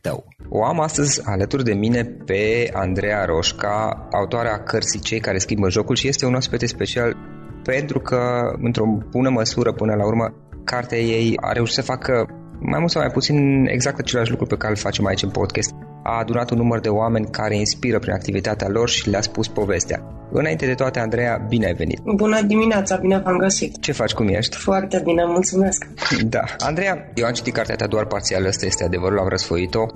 [0.00, 0.24] tău.
[0.48, 5.96] O am astăzi alături de mine pe Andreea Roșca, autoarea cărții Cei care schimbă jocul
[5.96, 7.16] și este un oaspete special
[7.62, 8.20] pentru că,
[8.62, 10.34] într-o bună măsură, până la urmă,
[10.64, 12.26] cartea ei a reușit să facă
[12.58, 15.74] mai mult sau mai puțin exact același lucru pe care îl facem aici în podcast.
[16.02, 20.02] A adunat un număr de oameni care inspiră prin activitatea lor și le-a spus povestea.
[20.32, 22.00] Înainte de toate, Andreea, bine ai venit!
[22.14, 23.80] Bună dimineața, bine v-am găsit!
[23.80, 24.56] Ce faci, cum ești?
[24.56, 25.86] Foarte bine, mulțumesc!
[26.34, 29.86] Da, Andreea, eu am citit cartea ta doar parțial, ăsta este adevărul, am răsfoit-o.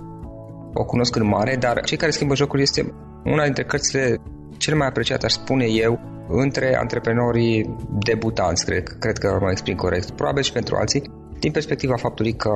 [0.75, 2.94] O cunosc în mare, dar Cei care schimbă jocul este
[3.25, 4.21] una dintre cărțile
[4.56, 10.10] cel mai apreciate, aș spune eu, între antreprenorii debutanți, cred, cred că mă exprim corect,
[10.10, 11.03] probabil și pentru alții,
[11.39, 12.51] din perspectiva faptului că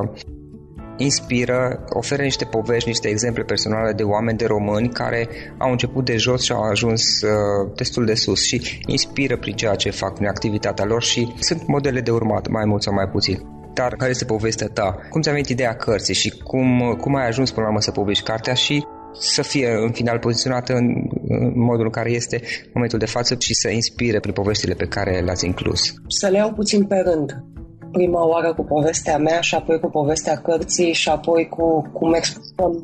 [0.98, 5.28] inspiră, oferă niște povești, niște exemple personale de oameni, de români care
[5.58, 9.74] au început de jos și au ajuns uh, destul de sus și inspiră prin ceea
[9.74, 13.56] ce fac, prin activitatea lor și sunt modele de urmat, mai mult sau mai puțin.
[13.74, 14.96] Dar care este povestea ta?
[15.10, 18.22] Cum ți-a venit ideea cărții și cum, cum ai ajuns până la urmă să publici
[18.22, 18.84] cartea și
[19.20, 20.86] să fie în final poziționată în,
[21.28, 24.86] în modul în care este în momentul de față și să inspire prin povestile pe
[24.86, 25.94] care le-ați inclus.
[26.08, 27.44] Să le iau puțin pe rând
[27.92, 32.82] prima oară cu povestea mea și apoi cu povestea cărții și apoi cu cum explicăm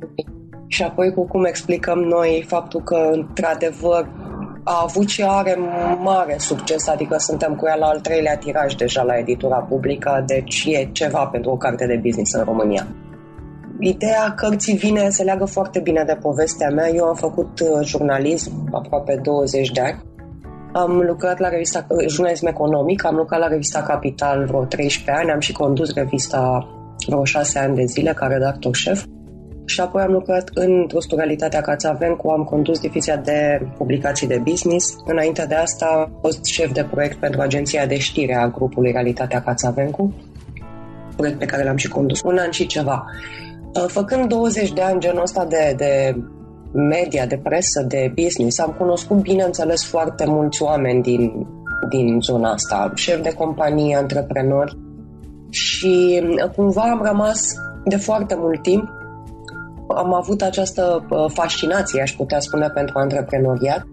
[0.66, 4.08] și apoi cu cum explicăm noi faptul că într-adevăr
[4.64, 5.56] a avut și are
[6.02, 10.64] mare succes, adică suntem cu ea la al treilea tiraj deja la editura publică, deci
[10.66, 12.86] e ceva pentru o carte de business în România.
[13.78, 16.88] Ideea cărții vine, se leagă foarte bine de povestea mea.
[16.88, 20.02] Eu am făcut uh, jurnalism aproape 20 de ani.
[20.76, 25.31] Am lucrat la revista uh, Jurnalism Economic, am lucrat la revista Capital vreo 13 ani,
[25.31, 26.69] am și condus revista
[27.06, 29.05] vreo 6 ani de zile ca redactor șef
[29.67, 34.97] și apoi am lucrat în trustul Realitatea Cațavencu, am condus divizia de publicații de business.
[35.05, 39.43] Înainte de asta am fost șef de proiect pentru agenția de știre a grupului Realitatea
[39.43, 40.15] Cațavencu,
[41.17, 43.05] proiect pe care l-am și condus un an și ceva.
[43.75, 46.17] Uh, făcând 20 de ani genul ăsta de, de
[46.75, 51.47] media, de presă, de business, am cunoscut, bineînțeles, foarte mulți oameni din,
[51.88, 54.79] din zona asta, șef de companie, antreprenori.
[55.50, 57.55] Și uh, cumva am rămas
[57.85, 58.88] de foarte mult timp.
[59.88, 63.87] Am avut această uh, fascinație, aș putea spune, pentru antreprenoriat,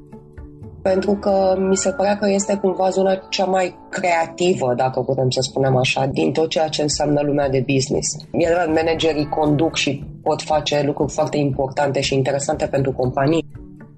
[0.81, 5.39] pentru că mi se părea că este cumva zona cea mai creativă, dacă putem să
[5.41, 8.07] spunem așa, din tot ceea ce înseamnă lumea de business.
[8.31, 13.45] E adevărat, managerii conduc și pot face lucruri foarte importante și interesante pentru companii,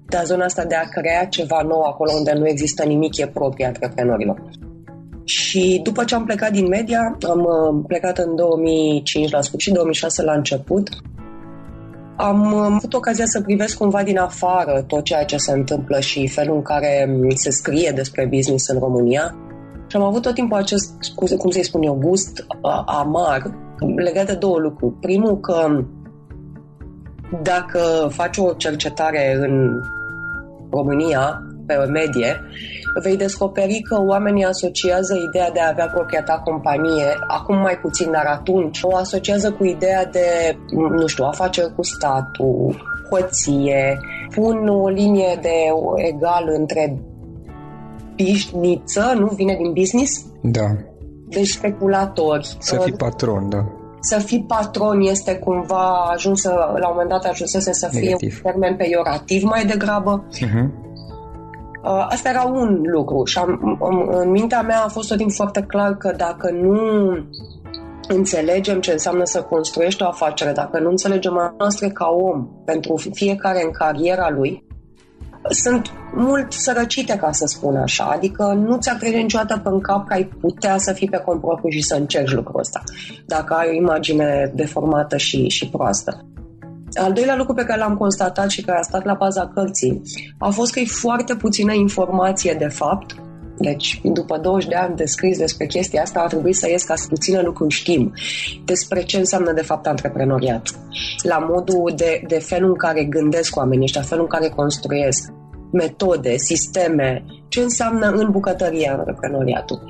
[0.08, 3.66] dar zona asta de a crea ceva nou acolo unde nu există nimic e proprie
[3.66, 4.42] antreprenorilor.
[5.24, 10.22] Și după ce am plecat din media, am uh, plecat în 2005 la sfârșit, 2006
[10.22, 10.88] la început,
[12.16, 16.56] am avut ocazia să privesc cumva din afară tot ceea ce se întâmplă și felul
[16.56, 19.36] în care se scrie despre business în România.
[19.86, 20.92] Și am avut tot timpul acest,
[21.38, 22.46] cum să-i spun eu, gust
[22.86, 23.50] amar
[23.96, 24.94] legat de două lucruri.
[25.00, 25.84] Primul că
[27.42, 29.80] dacă faci o cercetare în
[30.70, 32.40] România, pe o medie,
[33.02, 38.24] vei descoperi că oamenii asociază ideea de a avea proprietatea companie, acum mai puțin, dar
[38.26, 43.98] atunci, o asociază cu ideea de, nu știu, afaceri cu statul, hoție,
[44.34, 45.54] pun o linie de
[45.94, 47.02] egal între
[48.14, 49.26] bișniță, nu?
[49.26, 50.26] Vine din business?
[50.42, 50.66] Da.
[51.28, 52.56] Deci speculatori.
[52.58, 53.83] Să fii patron, da.
[54.04, 58.40] Să fii patron este cumva ajuns, la un moment dat ajunsese să fie Negativ.
[58.44, 60.24] un termen peiorativ mai degrabă.
[60.32, 60.82] Uh-huh.
[61.84, 63.78] Uh, asta era un lucru și am,
[64.10, 66.78] în mintea mea a fost tot timp foarte clar că dacă nu
[68.08, 72.96] înțelegem ce înseamnă să construiești o afacere, dacă nu înțelegem a noastră ca om pentru
[73.12, 74.64] fiecare în cariera lui,
[75.48, 78.04] sunt mult sărăcite, ca să spun așa.
[78.04, 81.82] Adică nu ți-ar trece niciodată pe cap că ai putea să fii pe compropriu și
[81.82, 82.82] să încerci lucrul ăsta,
[83.26, 86.24] dacă ai o imagine deformată și, și proastă.
[86.94, 90.02] Al doilea lucru pe care l-am constatat și care a stat la baza cărții
[90.38, 93.14] a fost că e foarte puțină informație de fapt
[93.58, 96.94] deci, după 20 de ani de scris despre chestia asta, a trebuit să ies ca
[96.94, 98.12] să puțină lucruri știm
[98.64, 100.68] despre ce înseamnă de fapt antreprenoriat.
[101.22, 105.32] La modul de, de felul în care gândesc oamenii ăștia, felul în care construiesc
[105.72, 109.82] metode, sisteme, ce înseamnă în bucătărie antreprenoriatul.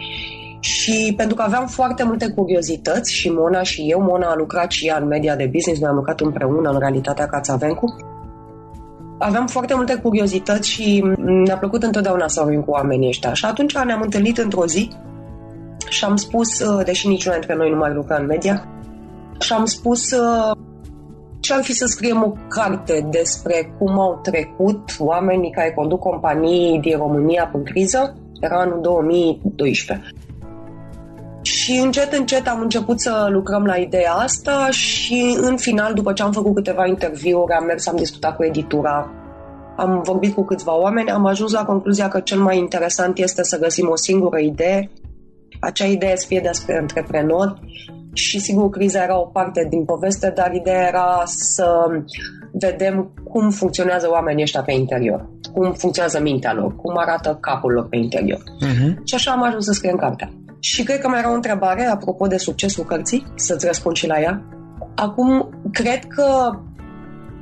[0.60, 4.86] Și pentru că aveam foarte multe curiozități și Mona și eu, Mona a lucrat și
[4.86, 7.96] ea în media de business, noi am lucrat împreună în realitatea Cațavencu,
[9.24, 13.32] aveam foarte multe curiozități și ne-a plăcut întotdeauna să vorbim cu oamenii ăștia.
[13.32, 14.90] Și atunci ne-am întâlnit într-o zi
[15.88, 18.68] și am spus, uh, deși niciuna dintre noi nu mai lucra în media,
[19.40, 20.56] și am spus uh,
[21.40, 26.80] ce ar fi să scriem o carte despre cum au trecut oamenii care conduc companii
[26.80, 28.16] din România în criză.
[28.40, 30.08] Era anul 2012.
[31.44, 36.22] Și încet, încet am început să lucrăm la ideea asta și în final, după ce
[36.22, 39.10] am făcut câteva interviuri, am mers, am discutat cu editura,
[39.76, 43.58] am vorbit cu câțiva oameni, am ajuns la concluzia că cel mai interesant este să
[43.58, 44.90] găsim o singură idee,
[45.60, 47.60] acea idee să fie despre antreprenori
[48.12, 51.86] și sigur criza era o parte din poveste, dar ideea era să
[52.52, 57.88] vedem cum funcționează oamenii ăștia pe interior, cum funcționează mintea lor, cum arată capul lor
[57.88, 58.40] pe interior.
[58.40, 58.94] Uh-huh.
[59.04, 60.30] Și așa am ajuns să scriem cartea.
[60.64, 64.20] Și cred că mai era o întrebare apropo de succesul cărții, să-ți răspund și la
[64.20, 64.42] ea.
[64.94, 66.50] Acum, cred că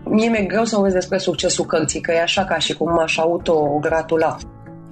[0.04, 3.18] mie mi-e greu să vorbesc despre succesul cărții, că e așa ca și cum m-aș
[3.18, 4.36] autogratula.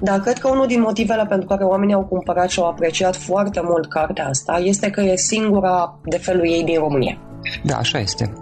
[0.00, 3.60] Dar cred că unul din motivele pentru care oamenii au cumpărat și au apreciat foarte
[3.64, 7.18] mult cartea asta este că e singura de felul ei din România.
[7.64, 8.32] Da, așa este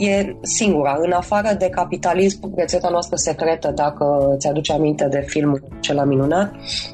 [0.00, 0.96] e singura.
[0.98, 6.52] În afară de capitalism, rețeta noastră secretă, dacă ți-aduce aminte de filmul cel minunat,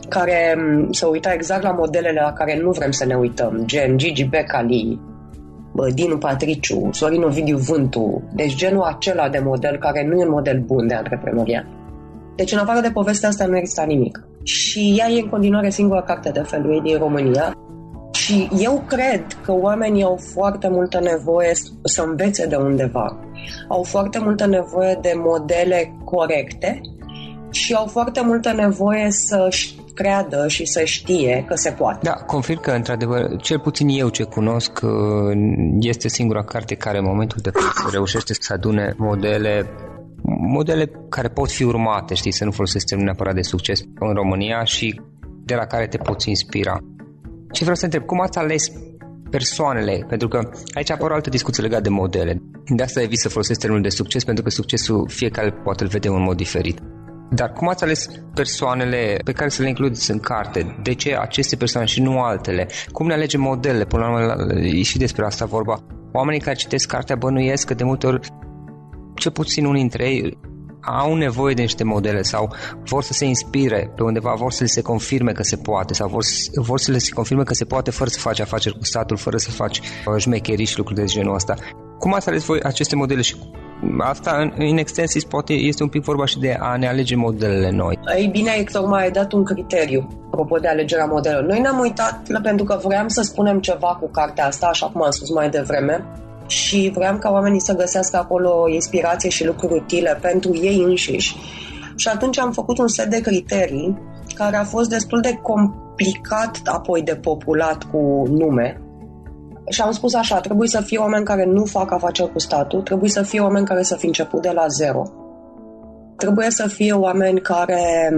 [0.08, 0.56] care
[0.90, 5.00] se uita exact la modelele la care nu vrem să ne uităm, gen Gigi Becali,
[5.94, 10.62] Dinu Patriciu, Sorin Ovidiu Vântu, deci genul acela de model care nu e un model
[10.66, 11.64] bun de antreprenoriat.
[12.36, 14.26] Deci în afară de povestea asta nu există nimic.
[14.42, 17.56] Și ea e în continuare singura carte de felul ei din România
[18.26, 21.52] și eu cred că oamenii au foarte multă nevoie
[21.82, 23.18] să învețe de undeva.
[23.68, 26.80] Au foarte multă nevoie de modele corecte
[27.50, 29.48] și au foarte multă nevoie să
[29.94, 31.98] creadă și să știe că se poate.
[32.02, 34.90] Da, confirm că, într-adevăr, cel puțin eu ce cunosc, uh,
[35.80, 39.66] este singura carte care în momentul de față reușește să adune modele
[40.48, 44.64] modele care pot fi urmate, știi, să nu folosesc termenul neapărat de succes în România
[44.64, 45.00] și
[45.44, 46.80] de la care te poți inspira.
[47.56, 48.72] Ce vreau să întreb, cum ați ales
[49.30, 52.42] persoanele, pentru că aici apar o altă discuție legată de modele.
[52.76, 56.08] De asta evit să folosesc termenul de succes, pentru că succesul fiecare poate îl vede
[56.08, 56.80] în mod diferit.
[57.30, 60.80] Dar cum ați ales persoanele pe care să le includeți în carte?
[60.82, 62.68] De ce aceste persoane și nu altele?
[62.92, 63.84] Cum ne alegem modelele?
[63.84, 65.86] Până la urmă, e și despre asta vorba.
[66.12, 68.28] Oamenii care citesc cartea bănuiesc că de multe ori,
[69.14, 70.38] ce puțin unii dintre ei
[70.86, 74.68] au nevoie de niște modele sau vor să se inspire pe undeva, vor să le
[74.68, 76.22] se confirme că se poate sau vor,
[76.54, 79.36] vor să le se confirme că se poate fără să faci afaceri cu statul, fără
[79.36, 81.54] să faci uh, șmecherii și lucruri de genul ăsta.
[81.98, 83.36] Cum ați ales voi aceste modele și
[83.98, 87.70] asta în, în extensis poate este un pic vorba și de a ne alege modelele
[87.70, 87.98] noi.
[88.16, 91.44] Ei bine, ai tocmai ai dat un criteriu apropo de alegerea modelelor.
[91.44, 95.10] Noi ne-am uitat pentru că vroiam să spunem ceva cu cartea asta, așa cum am
[95.10, 96.04] spus mai devreme,
[96.46, 101.36] și vreau ca oamenii să găsească acolo inspirație și lucruri utile pentru ei înșiși.
[101.96, 103.98] Și atunci am făcut un set de criterii
[104.34, 108.80] care a fost destul de complicat apoi de populat cu nume.
[109.70, 113.10] Și am spus așa, trebuie să fie oameni care nu fac afaceri cu statul, trebuie
[113.10, 115.02] să fie oameni care să fi început de la zero.
[116.16, 118.12] Trebuie să fie oameni care,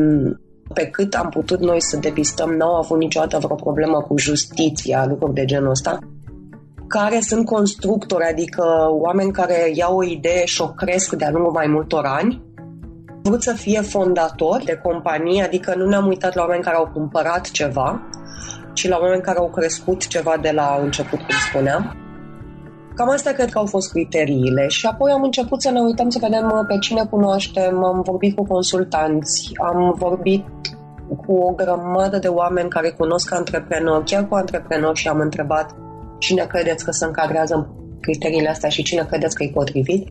[0.74, 5.34] pe cât am putut noi să depistăm, n-au avut niciodată vreo problemă cu justiția, lucruri
[5.34, 5.98] de genul ăsta
[6.88, 11.66] care sunt constructori, adică oameni care iau o idee și o cresc de-a lungul mai
[11.66, 12.42] multor ani,
[13.22, 17.50] vrut să fie fondatori de companie, adică nu ne-am uitat la oameni care au cumpărat
[17.50, 18.02] ceva,
[18.72, 21.96] ci la oameni care au crescut ceva de la început, cum spuneam.
[22.94, 26.18] Cam astea cred că au fost criteriile și apoi am început să ne uităm să
[26.20, 30.44] vedem pe cine cunoaștem, am vorbit cu consultanți, am vorbit
[31.26, 35.74] cu o grămadă de oameni care cunosc antreprenori, chiar cu antreprenori și am întrebat
[36.18, 37.66] cine credeți că se încadrează în
[38.00, 40.08] criteriile astea și cine credeți că e potrivit.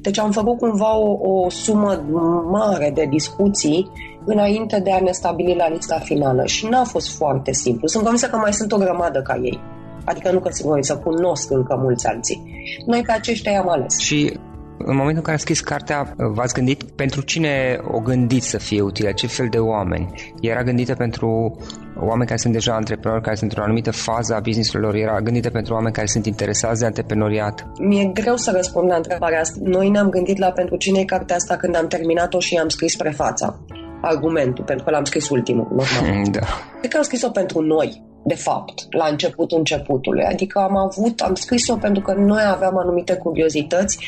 [0.00, 2.04] Deci am făcut cumva o, o sumă
[2.50, 3.90] mare de discuții
[4.24, 7.86] înainte de a ne stabili la lista finală și n-a fost foarte simplu.
[7.86, 9.60] Sunt convinsă că mai sunt o grămadă ca ei.
[10.04, 12.42] Adică nu că sunt convinsă, cunosc încă mulți alții.
[12.86, 13.98] Noi pe aceștia i-am ales.
[13.98, 14.38] Și
[14.78, 18.80] în momentul în care ați scris cartea, v-ați gândit pentru cine o gândiți să fie
[18.80, 19.12] utilă?
[19.12, 20.32] Ce fel de oameni?
[20.40, 21.58] Era gândită pentru
[22.00, 25.74] oameni care sunt deja antreprenori, care sunt într-o anumită fază a business-ului Era gândită pentru
[25.74, 27.66] oameni care sunt interesați de antreprenoriat?
[27.78, 29.58] Mi-e greu să răspund la întrebarea asta.
[29.62, 32.96] Noi ne-am gândit la pentru cine e cartea asta când am terminat-o și am scris
[32.96, 33.58] prefața
[34.00, 36.24] argumentul, pentru că l-am scris ultimul, normal.
[36.30, 36.46] Da.
[36.78, 40.24] Cred că am scris-o pentru noi, de fapt, la începutul începutului.
[40.24, 43.98] Adică am avut, am scris-o pentru că noi aveam anumite curiozități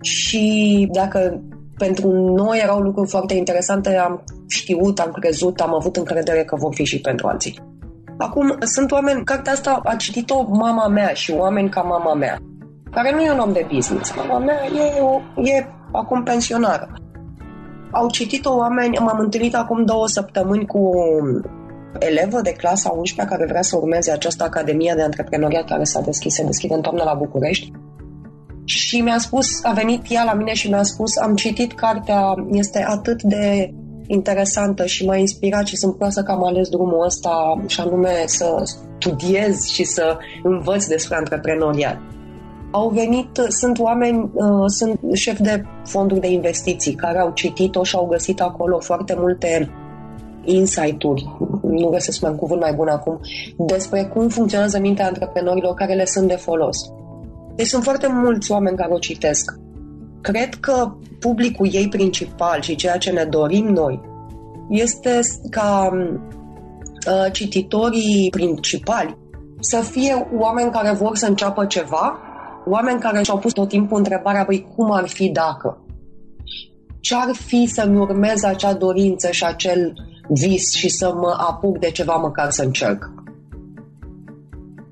[0.00, 1.42] și dacă
[1.78, 6.74] pentru noi erau lucruri foarte interesante, am știut, am crezut, am avut încredere că vor
[6.74, 7.58] fi și pentru alții.
[8.18, 12.38] Acum, sunt oameni, cartea asta a citit-o mama mea și oameni ca mama mea,
[12.90, 14.14] care nu e un om de business.
[14.16, 16.88] Mama mea e, o, e acum pensionară.
[17.90, 20.90] Au citit-o oameni, m-am întâlnit acum două săptămâni cu
[21.98, 26.34] elevă de clasa 11 care vrea să urmeze această Academie de Antreprenoriat care s-a deschis,
[26.34, 27.72] se deschide în toamnă la București
[28.64, 32.84] și mi-a spus, a venit ea la mine și mi-a spus, am citit cartea, este
[32.88, 33.74] atât de
[34.06, 38.62] interesantă și m-a inspirat și sunt proastă că am ales drumul ăsta și anume să
[38.98, 41.98] studiez și să învăț despre antreprenoriat.
[42.70, 47.96] Au venit, sunt oameni, uh, sunt șefi de fonduri de investiții care au citit-o și
[47.96, 49.70] au găsit acolo foarte multe
[50.44, 53.20] insight-uri, nu găsesc mai un cuvânt mai bun acum,
[53.56, 56.76] despre cum funcționează mintea antreprenorilor care le sunt de folos.
[57.56, 59.52] Deci sunt foarte mulți oameni care o citesc.
[60.20, 64.00] Cred că publicul ei principal și ceea ce ne dorim noi
[64.68, 65.20] este
[65.50, 69.16] ca uh, cititorii principali
[69.60, 72.18] să fie oameni care vor să înceapă ceva,
[72.66, 75.78] oameni care și-au pus tot timpul întrebarea, băi, cum ar fi dacă?
[77.00, 79.92] Ce ar fi să-mi urmez acea dorință și acel
[80.28, 83.23] vis și să mă apuc de ceva măcar să încerc?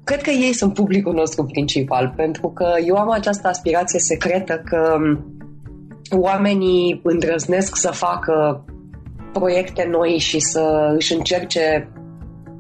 [0.05, 4.99] Cred că ei sunt publicul nostru principal, pentru că eu am această aspirație secretă că
[6.11, 8.65] oamenii îndrăznesc să facă
[9.33, 11.93] proiecte noi și să își încerce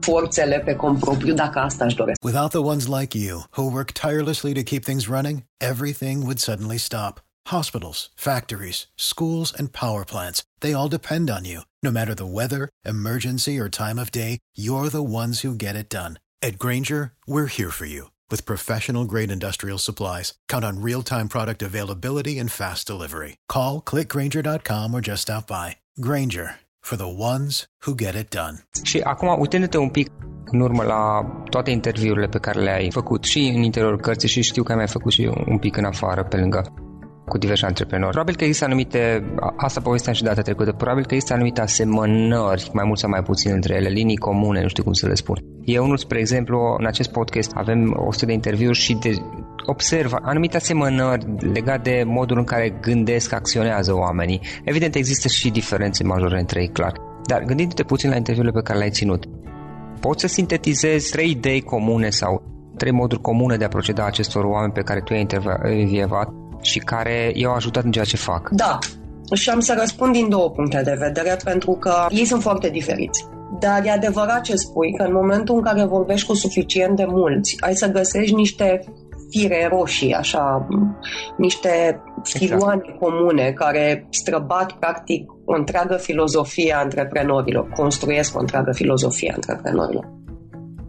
[0.00, 2.24] forțele pe compropriu, dacă asta își doresc.
[2.24, 6.78] Without the ones like you, who work tirelessly to keep things running, everything would suddenly
[6.78, 7.20] stop.
[7.48, 11.60] Hospitals, factories, schools, and power plants, they all depend on you.
[11.82, 15.88] No matter the weather, emergency, or time of day, you're the ones who get it
[15.88, 16.21] done.
[16.44, 20.34] At Granger, we're here for you with professional grade industrial supplies.
[20.48, 23.36] Count on real time product availability and fast delivery.
[23.48, 25.76] Call clickgranger.com or just stop by.
[26.00, 28.58] Granger, for the ones who get it done.
[28.82, 30.10] Și acum, uitându-te un pic
[30.44, 34.62] în urmă la toate interviurile pe care le-ai făcut și în interiorul cărții și știu
[34.62, 36.74] că ai mai făcut și un pic în afară pe lângă
[37.32, 38.10] cu diversi antreprenori.
[38.10, 39.24] Probabil că există anumite,
[39.56, 43.52] asta povesteam și data trecută, probabil că există anumite asemănări, mai mult sau mai puțin
[43.52, 45.36] între ele, linii comune, nu știu cum să le spun.
[45.64, 49.10] Eu unul, spre exemplu, în acest podcast avem 100 de interviuri și de,
[49.66, 54.40] observ anumite asemănări legate de modul în care gândesc, acționează oamenii.
[54.64, 56.92] Evident, există și diferențe majore între ei, clar.
[57.26, 59.24] Dar gândindu-te puțin la interviurile pe care le-ai ținut,
[60.00, 62.42] poți să sintetizezi trei idei comune sau
[62.76, 66.28] trei moduri comune de a proceda acestor oameni pe care tu i-ai intervievat
[66.62, 68.48] și care i-au ajutat în ceea ce fac?
[68.50, 68.78] Da,
[69.34, 73.24] și am să răspund din două puncte de vedere, pentru că ei sunt foarte diferiți.
[73.60, 77.56] Dar e adevărat ce spui, că în momentul în care vorbești cu suficient de mulți,
[77.60, 78.84] ai să găsești niște
[79.30, 80.68] fire roșii, așa,
[81.36, 82.98] niște filoane exact.
[82.98, 90.21] comune care străbat practic o întreagă filozofie a antreprenorilor, construiesc o întreagă filozofie a antreprenorilor.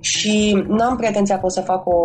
[0.04, 2.00] Și n-am pretenția că o să fac o,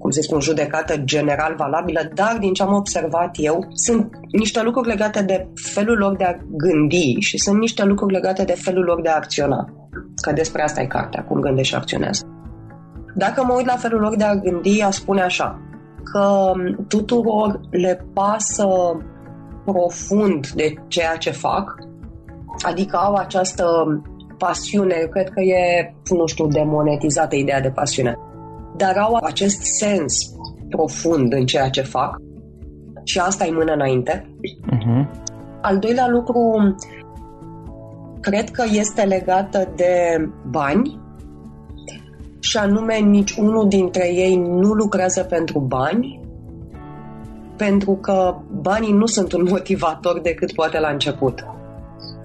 [0.00, 4.88] cum să spun, judecată general valabilă, dar din ce am observat eu, sunt niște lucruri
[4.88, 9.00] legate de felul lor de a gândi și sunt niște lucruri legate de felul lor
[9.00, 9.68] de a acționa.
[10.22, 12.26] Că despre asta e cartea, cum gândești și acționează.
[13.14, 15.60] Dacă mă uit la felul lor de a gândi, a spune așa,
[16.02, 16.52] că
[16.88, 18.68] tuturor le pasă
[19.64, 21.74] profund de ceea ce fac,
[22.62, 23.64] adică au această
[24.38, 28.18] pasiune, cred că e, nu știu, demonetizată ideea de pasiune,
[28.76, 30.34] dar au acest sens
[30.70, 32.16] profund în ceea ce fac
[33.06, 34.36] și asta e mână înainte.
[34.72, 35.06] Uh-huh.
[35.60, 36.74] Al doilea lucru,
[38.20, 40.16] cred că este legată de
[40.50, 41.00] bani
[42.40, 46.20] și anume nici unul dintre ei nu lucrează pentru bani,
[47.56, 51.44] pentru că banii nu sunt un motivator decât poate la început.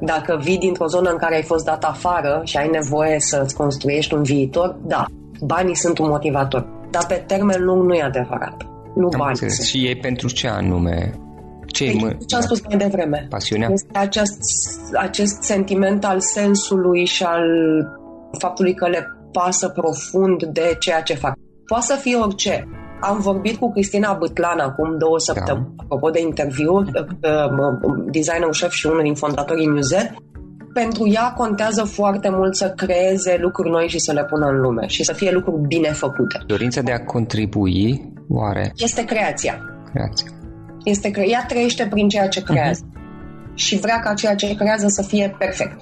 [0.02, 4.14] Dacă vii dintr-o zonă în care ai fost dat afară și ai nevoie să-ți construiești
[4.14, 5.06] un viitor, da,
[5.42, 6.68] banii sunt un motivator.
[6.90, 8.66] Dar pe termen lung nu e adevărat.
[8.96, 9.68] Nu Am banii sunt.
[9.68, 11.14] Și ei pentru ce anume?
[11.68, 12.16] Ce păi, mă...
[12.26, 13.26] ce am spus mai devreme.
[13.30, 13.70] Pasiunea?
[13.72, 14.40] Este acest,
[15.00, 17.44] acest sentiment al sensului și al
[18.38, 21.34] faptului că le pasă profund de ceea ce fac.
[21.66, 22.68] Poate să fie orice.
[23.02, 25.34] Am vorbit cu Cristina Bătlan acum două da.
[25.34, 25.84] săptămâni, da.
[25.84, 30.16] apropo de interviu, uh, uh, designerul șef și unul din fondatorii Muse.
[30.74, 34.88] Pentru ea contează foarte mult să creeze lucruri noi și să le pună în lume
[34.88, 36.40] și să fie lucruri bine făcute.
[36.46, 38.72] Dorința de a contribui, oare?
[38.76, 39.60] Este creația.
[39.92, 40.28] Creația.
[40.84, 42.86] Este cre- ea trăiește prin ceea ce creează.
[42.86, 43.54] Uh-huh.
[43.54, 45.80] Și vrea ca ceea ce creează să fie perfect.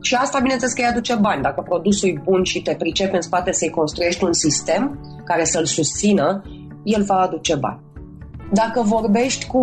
[0.00, 1.42] Și asta, bineînțeles, că îi aduce bani.
[1.42, 4.98] Dacă produsul e bun și te pricepi în spate să-i construiești un sistem
[5.32, 6.42] care să-l susțină,
[6.82, 7.80] el va aduce bani.
[8.52, 9.60] Dacă vorbești cu,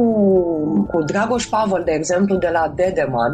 [0.92, 3.34] cu Dragoș Pavel, de exemplu, de la Dedeman,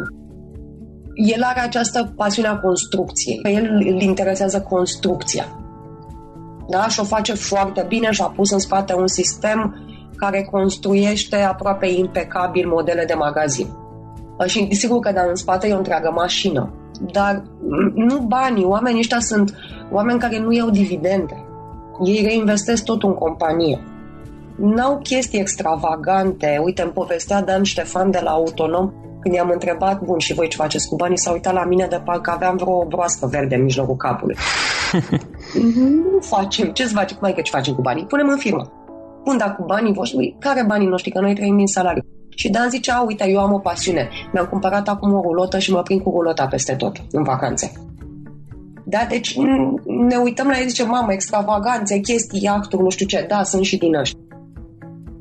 [1.14, 3.38] el are această pasiune a construcției.
[3.42, 5.44] Pe el îl interesează construcția.
[6.68, 6.88] Da?
[6.88, 9.74] Și o face foarte bine și a pus în spate un sistem
[10.16, 13.68] care construiește aproape impecabil modele de magazin.
[14.46, 16.70] Și sigur că dar în spate e o întreagă mașină
[17.00, 17.42] dar
[17.94, 18.64] nu banii.
[18.64, 19.54] Oamenii ăștia sunt
[19.90, 21.45] oameni care nu iau dividende.
[22.04, 23.80] Ei reinvestesc tot în companie.
[24.56, 26.60] N-au chestii extravagante.
[26.64, 28.92] Uite, îmi povestea Dan Ștefan de la Autonom
[29.26, 31.18] când i-am întrebat, bun, și voi ce faceți cu banii?
[31.18, 34.36] S-a uitat la mine de parcă aveam vreo broască verde în mijlocul capului.
[36.12, 36.68] nu facem.
[36.68, 37.16] Ce-ți face?
[37.20, 38.04] Mai că ce facem cu banii?
[38.04, 38.72] Punem în firmă.
[39.24, 41.10] Bun, dar cu banii voștri, care banii noștri?
[41.10, 42.02] Că noi trăim din salariu.
[42.36, 44.08] Și Dan zicea, uite, eu am o pasiune.
[44.32, 47.72] Mi-am cumpărat acum o rulotă și mă prind cu rulota peste tot, în vacanțe.
[48.88, 49.36] Da, deci
[50.08, 53.24] ne uităm la el, zice, mamă, extravaganțe, chestii, iahturi, nu știu ce.
[53.28, 54.20] Da, sunt și din ăștia.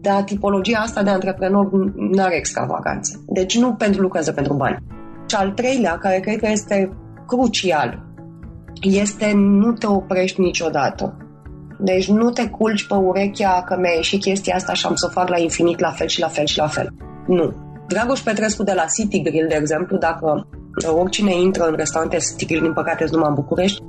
[0.01, 3.23] Dar tipologia asta de antreprenor nu are extravaganțe.
[3.27, 4.77] Deci nu pentru lucrează pentru bani.
[5.29, 6.97] Și al treilea, care cred că este
[7.27, 8.03] crucial,
[8.81, 11.17] este nu te oprești niciodată.
[11.79, 15.11] Deci nu te culci pe urechea că mi-a ieșit chestia asta și am să o
[15.11, 16.93] fac la infinit, la fel și la fel și la fel.
[17.27, 17.53] Nu.
[17.87, 20.47] Dragoș Petrescu de la City Grill, de exemplu, dacă
[20.83, 23.83] oricine intră în restaurante City Grill, din păcate numai în București,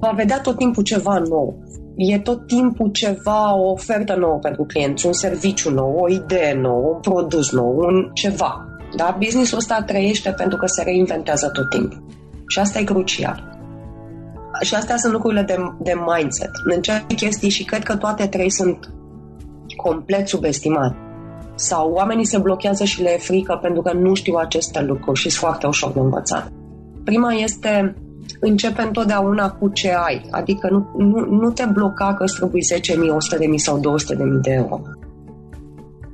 [0.00, 1.62] va vedea tot timpul ceva nou.
[1.96, 6.92] E tot timpul ceva, o ofertă nouă pentru clienți, un serviciu nou, o idee nouă,
[6.94, 8.66] un produs nou, un ceva.
[8.96, 9.16] Da?
[9.18, 12.04] Businessul ăsta trăiește pentru că se reinventează tot timpul.
[12.46, 13.50] Și asta e crucial.
[14.60, 16.50] Și astea sunt lucrurile de, de mindset.
[16.74, 18.92] Încerc chestii și cred că toate trei sunt
[19.76, 20.96] complet subestimate.
[21.68, 25.30] Sau oamenii se blochează și le e frică pentru că nu știu aceste lucruri și
[25.30, 26.52] sunt foarte ușor de învățat.
[27.04, 27.94] Prima este
[28.40, 30.26] începe întotdeauna cu ce ai.
[30.30, 33.84] Adică nu, nu, nu te bloca că îți trebuie 10.000, 100.000 sau 200.000
[34.42, 34.80] de euro.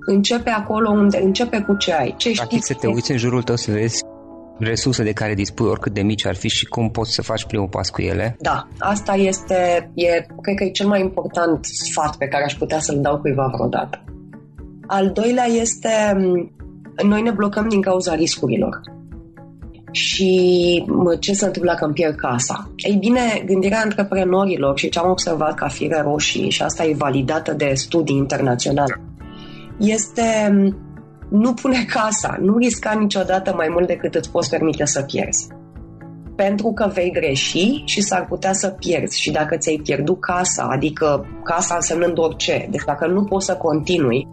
[0.06, 2.14] Începe acolo unde începe cu ce ai.
[2.16, 4.02] Ce Practic știi să te uiți în jurul tău să vezi
[4.58, 7.68] resurse de care dispui, oricât de mici ar fi și cum poți să faci primul
[7.68, 8.36] pas cu ele?
[8.40, 12.78] Da, asta este, e, cred că e cel mai important sfat pe care aș putea
[12.78, 14.04] să-l dau cuiva vreodată.
[14.90, 16.16] Al doilea este,
[17.04, 18.80] noi ne blocăm din cauza riscurilor.
[19.90, 20.84] Și
[21.20, 22.70] ce se întâmplă când pierd casa?
[22.76, 27.52] Ei bine, gândirea antreprenorilor și ce am observat ca fire roșii, și asta e validată
[27.52, 29.00] de studii internaționale,
[29.78, 30.52] este
[31.30, 35.46] nu pune casa, nu risca niciodată mai mult decât îți poți permite să pierzi.
[36.36, 39.20] Pentru că vei greși și s-ar putea să pierzi.
[39.20, 44.28] Și dacă ți-ai pierdut casa, adică casa însemnând orice, deci dacă nu poți să continui,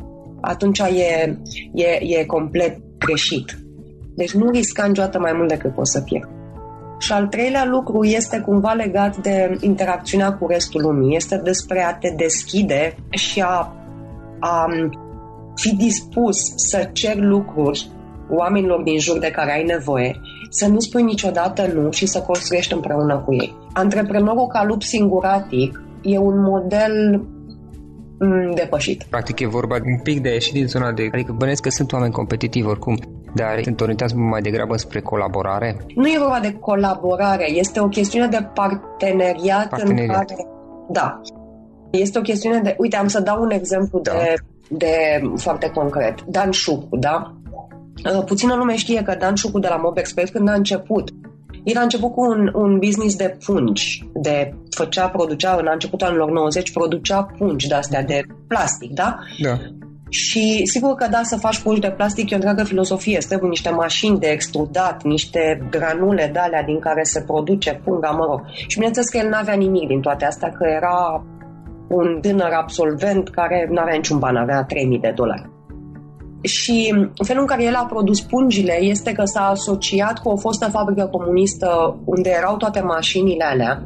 [0.45, 1.38] atunci e,
[1.73, 3.58] e, e complet greșit.
[4.15, 6.29] Deci nu risca niciodată mai mult decât poți să pierzi.
[6.99, 11.15] Și al treilea lucru este cumva legat de interacțiunea cu restul lumii.
[11.15, 13.73] Este despre a te deschide și a,
[14.39, 14.65] a
[15.55, 17.89] fi dispus să cer lucruri
[18.29, 22.73] oamenilor din jur de care ai nevoie, să nu spui niciodată nu și să construiești
[22.73, 23.58] împreună cu ei.
[23.73, 27.35] Antreprenorul ca lup singuratic e un model mm,
[28.54, 29.04] depășit.
[29.10, 31.10] Practic e vorba un pic de ieșit din zona de...
[31.12, 32.97] Adică bănesc că sunt oameni competitivi oricum,
[33.36, 35.78] dar sunt orientați mai degrabă spre colaborare?
[35.95, 40.30] Nu e vorba de colaborare, este o chestiune de parteneriat, parteneriat.
[40.30, 40.47] în care...
[40.89, 41.21] Da.
[41.91, 42.75] Este o chestiune de...
[42.78, 44.12] Uite, am să dau un exemplu da.
[44.12, 44.36] de
[44.69, 46.21] de foarte concret.
[46.21, 47.34] Dan Șucu, da?
[48.15, 51.10] Uh, puțină lume știe că Dan Șucu de la Mob Expert când a început
[51.65, 56.32] el a început cu un, un business de pungi, de făcea, producea, în începutul anilor
[56.32, 59.17] 90, producea pungi de-astea de plastic, da?
[59.41, 59.58] Da.
[60.10, 63.17] Și sigur că da, să faci pungi de plastic e o întreagă filosofie.
[63.17, 68.25] Trebuie niște mașini de extrudat, niște granule de alea din care se produce punga, mă
[68.30, 68.41] rog.
[68.67, 71.25] Și bineînțeles că el n-avea nimic din toate astea, că era
[71.88, 75.54] un tânăr absolvent care nu avea niciun ban, avea 3000 de dolari.
[76.45, 80.69] Și felul în care el a produs pungile este că s-a asociat cu o fostă
[80.69, 83.86] fabrică comunistă unde erau toate mașinile alea,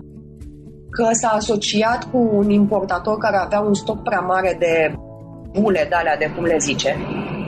[0.89, 4.93] că s-a asociat cu un importator care avea un stoc prea mare de
[5.59, 6.95] bule de alea, de cum le zice,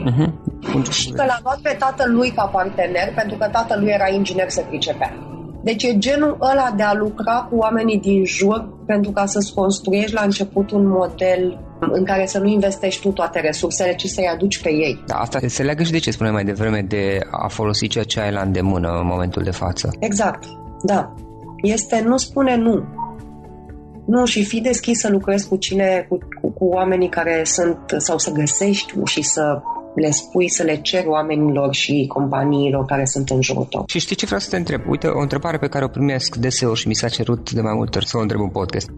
[0.06, 0.90] uh-huh.
[0.90, 4.48] și că l-a luat pe tatăl lui ca partener pentru că tatăl lui era inginer,
[4.48, 5.12] se pricepea.
[5.62, 10.14] Deci e genul ăla de a lucra cu oamenii din jur pentru ca să-ți construiești
[10.14, 11.58] la început un model
[11.90, 15.02] în care să nu investești tu toate resursele, ci să-i aduci pe ei.
[15.06, 18.20] Da, asta se leagă și de ce spuneai mai devreme de a folosi ceea ce
[18.20, 19.90] ai la îndemână în momentul de față.
[19.98, 20.44] Exact,
[20.82, 21.14] da.
[21.62, 22.84] Este nu spune nu.
[24.06, 28.18] Nu, și fi deschis să lucrezi cu cine, cu, cu, cu oamenii care sunt, sau
[28.18, 29.62] să găsești și să
[29.94, 33.84] le spui să le cer oamenilor și companiilor care sunt în jurul tău.
[33.86, 34.80] Și știi ce vreau să te întreb?
[34.88, 37.98] Uite, o întrebare pe care o primesc deseori și mi s-a cerut de mai multe
[37.98, 38.90] ori să o întreb în podcast.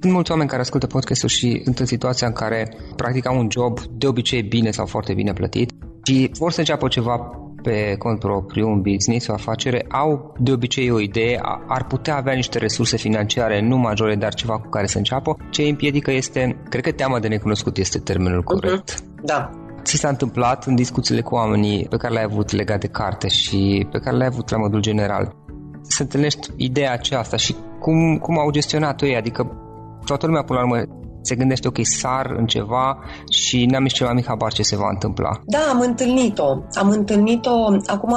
[0.00, 3.48] Sunt mulți oameni care ascultă podcastul și sunt în situația în care practic au un
[3.50, 7.30] job de obicei bine sau foarte bine plătit și vor să înceapă ceva
[7.62, 12.32] pe cont propriu, un business, o afacere, au de obicei o idee, ar putea avea
[12.32, 15.36] niște resurse financiare, nu majore, dar ceva cu care să înceapă.
[15.50, 18.94] Ce îi împiedică este, cred că teama de necunoscut este termenul corect.
[18.94, 19.24] Uh-huh.
[19.24, 19.50] Da,
[19.82, 23.86] ți s-a întâmplat în discuțiile cu oamenii pe care le-ai avut legat de carte și
[23.90, 25.34] pe care le-ai avut la modul general
[25.82, 29.69] să întâlnești ideea aceasta și cum, cum au gestionat-o ei, adică
[30.04, 30.82] toată lumea până la urmă
[31.22, 32.98] se gândește, ok, sar în ceva
[33.30, 35.30] și n-am nici ceva mic habar ce se va întâmpla.
[35.46, 36.48] Da, am întâlnit-o.
[36.72, 37.64] Am întâlnit-o.
[37.86, 38.14] Acum,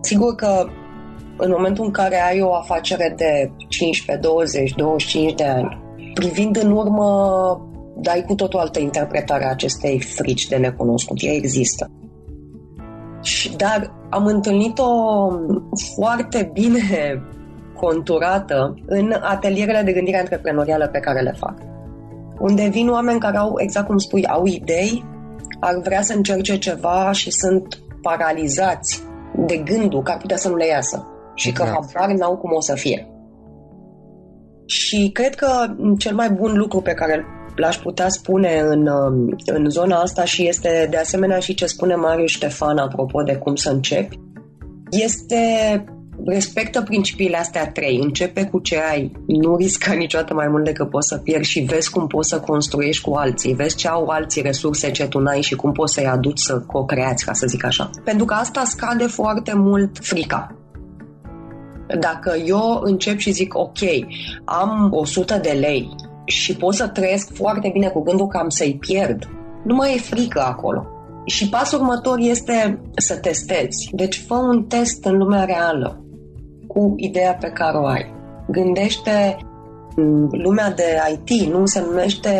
[0.00, 0.66] sigur că
[1.36, 5.82] în momentul în care ai o afacere de 15, 20, 25 de ani,
[6.14, 7.06] privind în urmă
[8.00, 11.16] dai cu totul altă interpretare a acestei frici de necunoscut.
[11.20, 11.90] Ea există.
[13.22, 14.86] Și, dar am întâlnit-o
[15.94, 17.22] foarte bine
[17.80, 21.54] conturată în atelierele de gândire antreprenorială pe care le fac.
[22.38, 25.04] Unde vin oameni care au, exact cum spui, au idei,
[25.60, 29.02] ar vrea să încerce ceva și sunt paralizați
[29.46, 31.92] de gândul că ar putea să nu le iasă și că exact.
[31.94, 33.08] habar n-au cum o să fie.
[34.66, 35.48] Și cred că
[35.98, 37.24] cel mai bun lucru pe care
[37.56, 41.94] l-aș putea spune în, um, în zona asta și este de asemenea și ce spune
[41.94, 44.18] Marius Ștefan apropo de cum să începi,
[44.90, 45.44] este
[46.24, 47.98] respectă principiile astea trei.
[48.02, 51.90] Începe cu ce ai, nu risca niciodată mai mult decât poți să pierzi și vezi
[51.90, 55.54] cum poți să construiești cu alții, vezi ce au alții resurse ce tu n-ai și
[55.54, 57.90] cum poți să-i aduci să co-creați, ca să zic așa.
[58.04, 60.52] Pentru că asta scade foarte mult frica.
[62.00, 63.78] Dacă eu încep și zic, ok,
[64.44, 65.88] am 100 de lei,
[66.24, 69.28] și pot să trăiesc foarte bine cu gândul că am să-i pierd,
[69.64, 70.86] nu mai e frică acolo.
[71.26, 73.90] Și pasul următor este să testezi.
[73.92, 76.02] Deci fă un test în lumea reală
[76.78, 78.14] cu ideea pe care o ai.
[78.48, 79.36] Gândește
[80.30, 82.30] lumea de IT nu se numește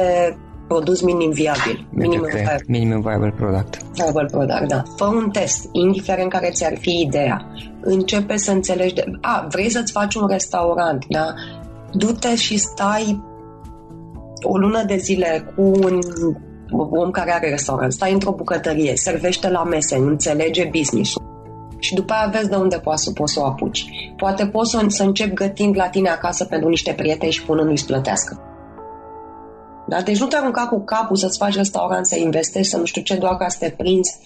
[0.69, 1.89] produs minim viabil.
[1.91, 2.65] Minimum viable.
[2.67, 3.83] minimum viable product.
[3.95, 4.83] Viable product, da.
[4.97, 7.47] Fă un test, indiferent care ți-ar fi ideea.
[7.81, 8.95] Începe să înțelegi...
[8.95, 9.05] De...
[9.21, 11.35] A, vrei să-ți faci un restaurant, da?
[11.93, 13.23] Du-te și stai
[14.43, 15.99] o lună de zile cu un
[16.71, 21.28] om care are restaurant, stai într-o bucătărie, servește la mese, înțelege business-ul
[21.79, 24.13] și după aia vezi de unde poți să, poți să o apuci.
[24.17, 27.85] Poate poți să, să începi gătind la tine acasă pentru niște prieteni și punându-i să
[27.87, 28.41] plătească.
[29.89, 30.01] Da?
[30.03, 33.17] Deci nu te arunca cu capul să-ți faci restaurant, să investești, să nu știu ce,
[33.17, 34.19] doar ca să te prinzi,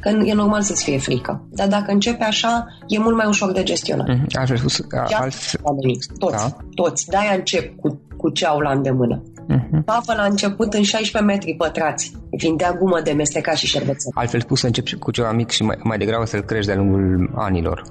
[0.00, 1.44] că e normal să-ți fie frică.
[1.50, 4.06] Dar dacă începe așa, e mult mai ușor de gestionat.
[4.08, 4.38] Mm-hmm.
[4.40, 5.34] Așa spus, alt...
[5.62, 6.56] oamenii, toți, da.
[6.74, 7.06] toți.
[7.06, 9.22] De-aia încep cu, cu ce au la îndemână.
[9.22, 9.84] Uh-huh.
[9.84, 12.12] Papa la început în 16 metri pătrați.
[12.30, 14.10] Vindea gumă de mestecat și șervețel.
[14.14, 17.32] Altfel spus să începi cu ceva mic și mai, mai degrabă să-l crești de-a lungul
[17.34, 17.82] anilor.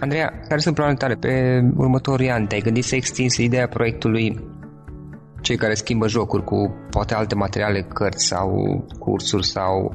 [0.00, 2.46] Andreea, care sunt planurile tale pe următorii ani?
[2.46, 4.40] Te-ai gândit să extinzi ideea proiectului
[5.40, 8.48] cei care schimbă jocuri cu poate alte materiale, cărți sau
[8.98, 9.94] cursuri sau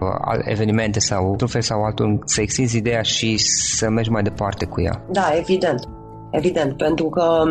[0.00, 4.64] uh, evenimente sau într-un fel sau altul, să extinzi ideea și să mergi mai departe
[4.64, 5.04] cu ea.
[5.10, 5.88] Da, evident.
[6.30, 7.42] Evident, pentru că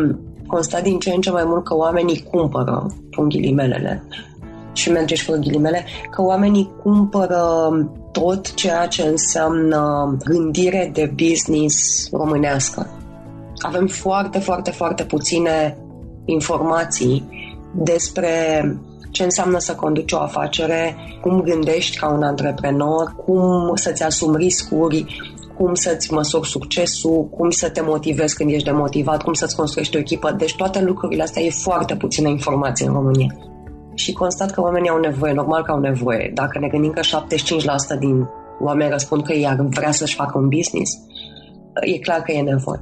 [0.48, 4.02] constat din ce în ce mai mult că oamenii cumpără, pun ghilimelele,
[4.72, 7.70] și merge și fără ghilimele, că oamenii cumpără
[8.12, 12.90] tot ceea ce înseamnă gândire de business românească.
[13.58, 15.76] Avem foarte, foarte, foarte puține
[16.24, 17.28] informații
[17.74, 18.28] despre
[19.10, 25.04] ce înseamnă să conduci o afacere, cum gândești ca un antreprenor, cum să-ți asumi riscuri,
[25.58, 29.98] cum să-ți măsori succesul, cum să te motivezi când ești demotivat, cum să-ți construiești o
[29.98, 30.30] echipă.
[30.30, 33.34] Deci toate lucrurile astea e foarte puțină informație în România.
[33.94, 36.30] Și constat că oamenii au nevoie, normal că au nevoie.
[36.34, 38.28] Dacă ne gândim că 75% din
[38.60, 40.92] oameni răspund că ei ar vrea să-și facă un business,
[41.80, 42.80] e clar că e nevoie.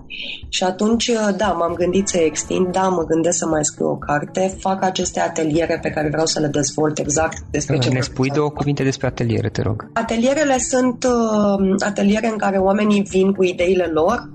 [0.49, 4.57] Și atunci, da, m-am gândit să extind, da, mă gândesc să mai scriu o carte,
[4.59, 8.51] fac aceste ateliere pe care vreau să le dezvolt exact despre ce Ne spui două
[8.51, 9.91] cuvinte despre ateliere, te rog.
[9.93, 14.31] Atelierele sunt uh, ateliere în care oamenii vin cu ideile lor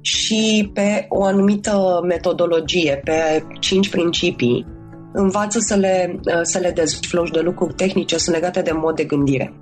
[0.00, 4.66] și pe o anumită metodologie, pe cinci principii,
[5.12, 9.04] învață să le, uh, să le dezvăluie de lucruri tehnice, sunt legate de mod de
[9.04, 9.52] gândire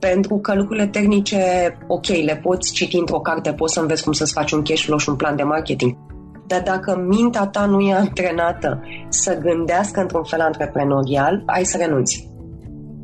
[0.00, 1.38] pentru că lucrurile tehnice,
[1.86, 4.98] ok, le poți citi într-o carte, poți să înveți cum să-ți faci un cash flow
[4.98, 5.96] și un plan de marketing.
[6.46, 12.28] Dar dacă mintea ta nu e antrenată să gândească într-un fel antreprenorial, ai să renunți.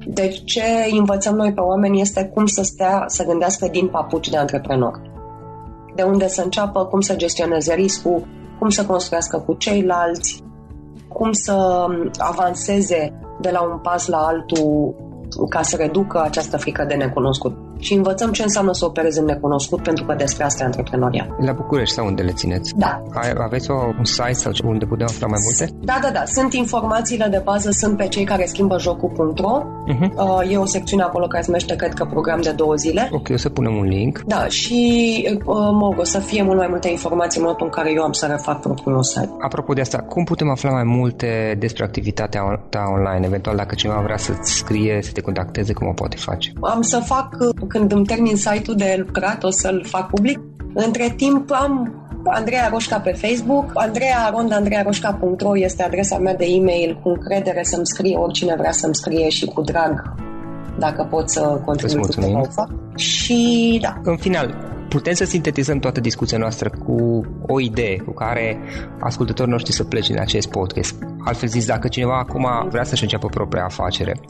[0.06, 0.62] Deci ce
[0.98, 5.00] învățăm noi pe oameni este cum să stea, să gândească din papuci de antreprenor.
[5.94, 8.26] De unde să înceapă, cum să gestioneze riscul,
[8.58, 10.42] cum să construiască cu ceilalți,
[11.08, 11.86] cum să
[12.18, 14.94] avanseze de la un pas la altul
[15.48, 17.65] ca să reducă această frică de necunoscut.
[17.86, 21.36] Și învățăm ce înseamnă să operezi în necunoscut, pentru că despre asta e antreprenoria.
[21.38, 22.72] La București sau unde le țineți?
[22.76, 23.02] Da.
[23.38, 25.74] Aveți o, un site sau unde putem afla mai multe?
[25.80, 26.22] Da, da, da.
[26.24, 29.62] Sunt informațiile de bază, sunt pe cei care schimbă jocul.ro.
[29.92, 30.10] Uh-huh.
[30.16, 33.08] Uh, e o secțiune acolo care se numește, cred că, program de două zile.
[33.12, 34.22] Ok, o să punem un link.
[34.26, 34.80] Da, și
[35.34, 38.12] uh, mă o să fie mult mai multe informații în momentul în care eu am
[38.12, 39.30] să refac propriul site.
[39.40, 43.26] Apropo de asta, cum putem afla mai multe despre activitatea ta online?
[43.26, 46.52] Eventual, dacă cineva vrea să-ți scrie, să te contacteze, cum o poate face?
[46.60, 47.28] Am să fac,
[47.76, 50.40] când îmi termin site-ul de lucrat, o să-l fac public.
[50.74, 56.98] Între timp am Andreea Roșca pe Facebook, Andreea Arond, andrearoșca.ro este adresa mea de e-mail
[57.02, 60.14] cu încredere să-mi scrie oricine vrea să-mi scrie și cu drag
[60.78, 62.68] dacă pot să continui cu fac.
[62.96, 64.00] Și da.
[64.02, 64.54] În final,
[64.88, 68.58] putem să sintetizăm toată discuția noastră cu o idee cu care
[69.00, 70.94] ascultătorii noștri să plece din acest podcast.
[71.24, 74.20] Altfel zis, dacă cineva acum vrea să-și înceapă propria afacere,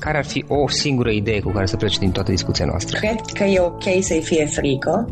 [0.00, 2.98] care ar fi o singură idee cu care să pleci din toată discuția noastră?
[2.98, 5.08] Cred că e ok să-i fie frică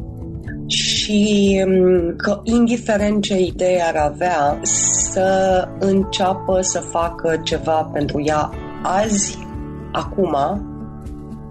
[0.66, 8.51] și mm, că indiferent ce idee ar avea, să înceapă să facă ceva pentru ea
[8.83, 9.38] azi,
[9.92, 10.37] acum,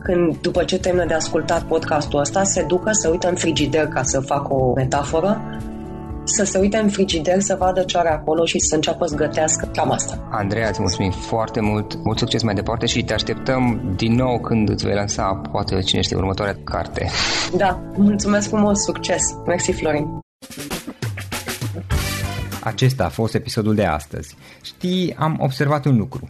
[0.04, 4.04] când după ce termină de ascultat podcastul ăsta, se ducă să uită în frigider, ca
[4.04, 5.56] să fac o metaforă,
[6.27, 9.69] să se uite în frigider, să vadă ce are acolo și să înceapă să gătească.
[9.73, 10.27] Cam asta.
[10.31, 14.69] Andreea, îți mulțumim foarte mult, mult succes mai departe și te așteptăm din nou când
[14.69, 17.09] îți vei lansa, poate cine știe, următoarea carte.
[17.55, 19.21] Da, mulțumesc frumos, succes.
[19.45, 20.05] Mersi, Florin.
[22.63, 24.35] Acesta a fost episodul de astăzi.
[24.61, 26.29] Știi, am observat un lucru.